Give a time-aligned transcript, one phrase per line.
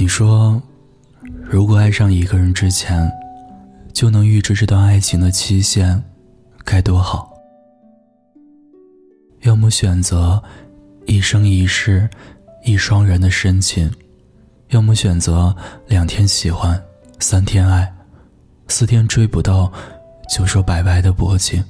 [0.00, 0.62] 你说，
[1.42, 3.10] 如果爱上一个人之前，
[3.92, 6.00] 就能预知这段爱情的期限，
[6.64, 7.36] 该多好。
[9.40, 10.40] 要么选择
[11.06, 12.08] 一生一世
[12.64, 13.92] 一双人的深情，
[14.68, 15.52] 要么选择
[15.88, 16.80] 两天喜欢，
[17.18, 17.92] 三天爱，
[18.68, 19.70] 四天追不到
[20.30, 21.62] 就说拜拜的薄情。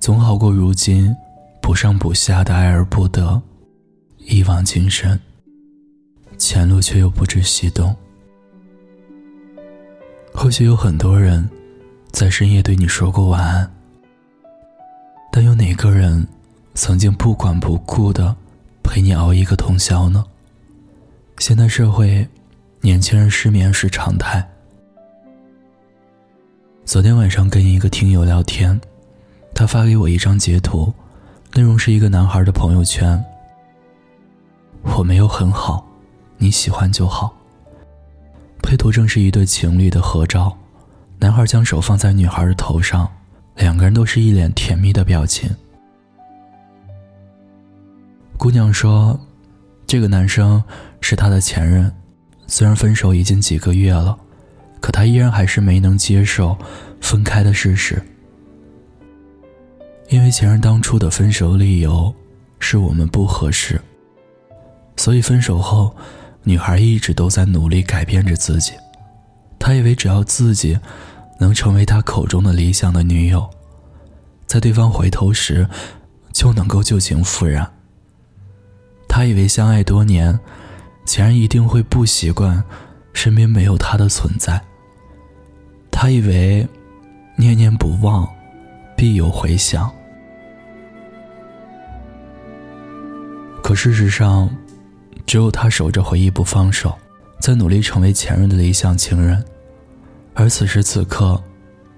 [0.00, 1.14] 总好过如今
[1.60, 3.42] 不上不下的爱而不得，
[4.16, 5.20] 一往情深，
[6.44, 7.94] 前路却又不知西东。
[10.34, 11.48] 或许有很多人
[12.10, 13.72] 在深夜对你说过晚安。
[15.30, 16.26] 但有哪个人
[16.74, 18.34] 曾经不管不顾的
[18.82, 20.24] 陪你熬一个通宵呢？
[21.38, 22.26] 现代社会，
[22.80, 24.44] 年轻人失眠是常态。
[26.84, 28.78] 昨天晚上跟一个听友聊天，
[29.54, 30.92] 他发给我一张截图，
[31.54, 33.24] 内容是一个男孩的朋友圈。
[34.82, 35.86] 我没有很好，
[36.42, 37.32] 你喜欢就好。
[38.64, 40.58] 配图正是一对情侣的合照，
[41.20, 43.08] 男孩将手放在女孩的头上。
[43.54, 45.48] 两个人都是一脸甜蜜的表情。
[48.36, 49.16] 姑娘说
[49.86, 50.60] ：“这个男生
[51.00, 51.94] 是她的前任，
[52.48, 54.18] 虽然分手已经几个月了，
[54.80, 56.58] 可她依然还是没能接受
[57.00, 58.02] 分开的事实。
[60.08, 62.12] 因为前任当初的分手理由
[62.58, 63.80] 是我们不合适，
[64.96, 65.94] 所以分手后，
[66.44, 68.72] 女孩一直都在努力改变着自己。
[69.58, 70.78] 她以为只要自己……”
[71.38, 73.50] 能成为他口中的理想的女友，
[74.46, 75.68] 在对方回头时，
[76.32, 77.68] 就能够旧情复燃。
[79.08, 80.38] 他以为相爱多年，
[81.04, 82.62] 前任一定会不习惯
[83.12, 84.62] 身边没有他的存在。
[85.90, 86.64] 他以为
[87.34, 88.28] 念念不忘，
[88.96, 89.92] 必有回响。
[93.64, 94.48] 可事实上，
[95.26, 96.96] 只有他守着回忆不放手，
[97.40, 99.42] 在努力成为前任的理想情人。
[100.34, 101.42] 而此时此刻，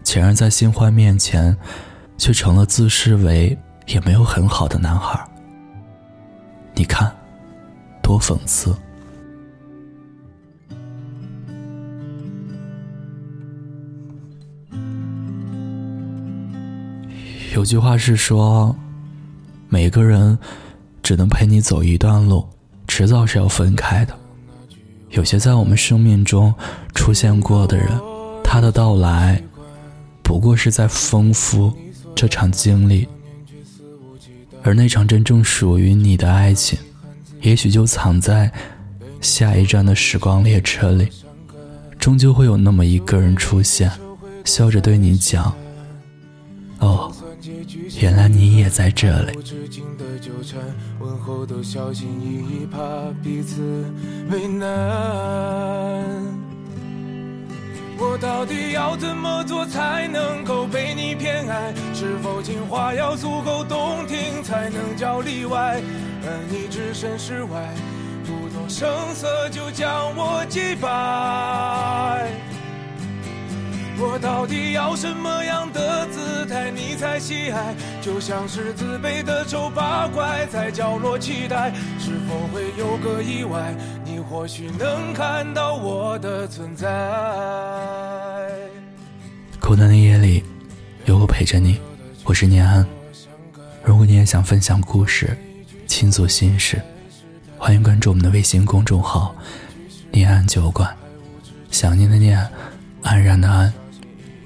[0.05, 1.57] 前任在新欢面前，
[2.17, 5.23] 却成了自视为也没有很好的男孩。
[6.75, 7.13] 你看，
[8.03, 8.77] 多讽刺！
[17.55, 18.75] 有句话是说，
[19.69, 20.37] 每个人
[21.03, 22.45] 只能陪你走一段路，
[22.97, 24.17] 迟早是要分开的。
[25.11, 26.55] 有些在我们生命中
[26.95, 27.89] 出现过的人。
[28.45, 29.43] 他的到来，
[30.23, 31.73] 不过是在丰富
[32.15, 33.09] 这场经历，
[34.63, 36.79] 而那场真正属于你的爱情，
[37.41, 38.49] 也许就藏在
[39.21, 41.09] 下一站的时光列车里。
[41.99, 43.91] 终究会有那么一个人出现，
[44.45, 45.53] 笑着对你讲
[46.79, 47.13] ：“哦，
[48.01, 49.37] 原来你也在这里。”
[51.01, 52.79] 问候都小心翼翼，怕
[53.23, 53.85] 彼此
[54.31, 54.69] 为难
[57.99, 61.73] 我到底要怎么做才能够被你偏爱？
[61.95, 65.81] 是否情话要足够动听才能叫例外？
[66.27, 67.73] 而你置身事外，
[68.25, 70.89] 不动声色就将我击败。
[73.97, 76.04] 我到底要什么样的
[76.45, 77.75] 姿态你才喜爱？
[78.03, 83.75] 就像是自卑的丑八怪在角落期待，是否会有个意外？
[84.05, 86.87] 你或许能看到我的存在。
[89.59, 90.45] 孤单的夜里，
[91.07, 91.81] 有我陪着你。
[92.25, 92.87] 我是念安。
[93.83, 95.35] 如果你也想分享故事、
[95.87, 96.79] 倾诉心事，
[97.57, 99.35] 欢迎关注我们的微信公众号
[100.13, 100.95] “念安酒馆”。
[101.73, 102.47] 想念的念，
[103.03, 103.73] 安然的安。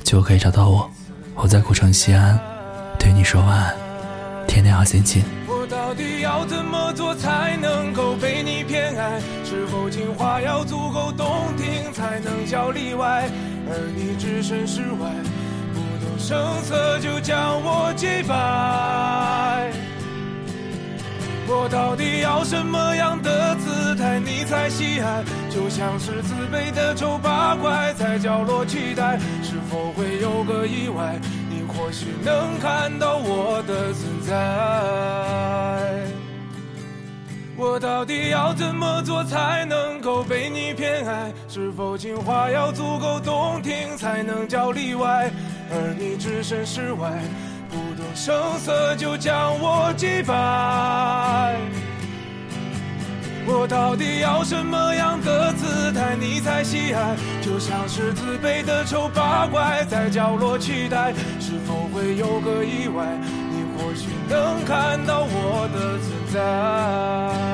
[0.05, 0.91] 就可以找到我，
[1.41, 2.37] 我在古城西安，
[2.99, 3.77] 对你说晚安，
[4.49, 5.23] 天天好心情。
[5.47, 9.21] 我到底要怎么做才能够被你偏爱？
[9.45, 13.31] 是否情话要足够动听才能叫例外？
[13.71, 15.13] 而你置身事外，
[15.73, 19.71] 不动声色就将我击败。
[21.51, 25.25] 我到底要什么样的姿态你才喜爱？
[25.49, 31.19] 就像是自卑的丑八怪在角落期待，是否会有个意外？
[31.49, 34.35] 你或许能看到我的存在。
[37.57, 41.33] 我到底要怎么做才能够被你偏爱？
[41.49, 45.31] 是否情话要足够动听才能叫例外？
[45.71, 47.11] 而你置身事外。
[47.79, 50.35] 不动声色就将我击败，
[53.47, 57.15] 我到底要什么样的姿态你才喜爱？
[57.41, 63.07] 就像是自卑的丑八怪在角落期待，是否会有个意外？
[63.49, 67.48] 你或许能看到我的存在。